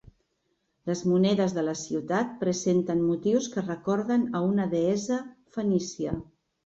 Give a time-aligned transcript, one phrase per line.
[0.89, 5.19] Les monedes de la ciutat presenten motius que recorden a una deessa
[5.59, 6.17] fenícia.